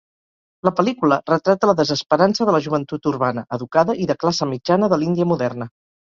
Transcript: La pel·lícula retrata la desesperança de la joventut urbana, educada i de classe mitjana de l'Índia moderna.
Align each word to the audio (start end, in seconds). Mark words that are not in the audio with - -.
La 0.67 0.71
pel·lícula 0.77 1.19
retrata 1.31 1.69
la 1.71 1.75
desesperança 1.81 2.47
de 2.51 2.55
la 2.57 2.63
joventut 2.69 3.07
urbana, 3.13 3.45
educada 3.59 3.99
i 4.07 4.09
de 4.15 4.19
classe 4.27 4.51
mitjana 4.57 4.93
de 4.95 5.01
l'Índia 5.05 5.31
moderna. 5.37 5.71